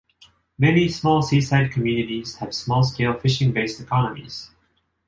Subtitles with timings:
[0.57, 4.49] Many small seaside communities have small-scale fishing-based economies.